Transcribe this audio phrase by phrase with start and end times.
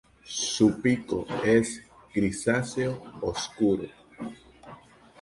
[0.25, 1.79] Su pico es
[2.11, 3.87] grisáceo oscuro.